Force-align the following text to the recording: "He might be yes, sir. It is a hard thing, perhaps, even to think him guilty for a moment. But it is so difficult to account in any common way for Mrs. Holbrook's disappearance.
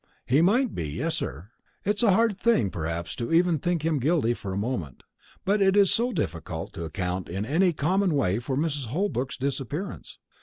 "He 0.25 0.41
might 0.41 0.73
be 0.73 0.89
yes, 0.89 1.13
sir. 1.13 1.51
It 1.85 1.97
is 1.97 2.01
a 2.01 2.13
hard 2.13 2.35
thing, 2.35 2.71
perhaps, 2.71 3.15
even 3.21 3.59
to 3.59 3.61
think 3.61 3.85
him 3.85 3.99
guilty 3.99 4.33
for 4.33 4.51
a 4.51 4.57
moment. 4.57 5.03
But 5.45 5.61
it 5.61 5.77
is 5.77 5.91
so 5.93 6.11
difficult 6.11 6.73
to 6.73 6.85
account 6.85 7.29
in 7.29 7.45
any 7.45 7.71
common 7.71 8.15
way 8.15 8.39
for 8.39 8.57
Mrs. 8.57 8.87
Holbrook's 8.87 9.37
disappearance. 9.37 10.17